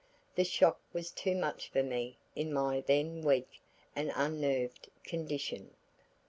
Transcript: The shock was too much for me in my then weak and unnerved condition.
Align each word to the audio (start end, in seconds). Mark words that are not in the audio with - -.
The 0.33 0.43
shock 0.45 0.81
was 0.93 1.11
too 1.11 1.35
much 1.35 1.69
for 1.69 1.83
me 1.83 2.17
in 2.35 2.51
my 2.51 2.81
then 2.87 3.21
weak 3.21 3.59
and 3.95 4.11
unnerved 4.15 4.89
condition. 5.03 5.75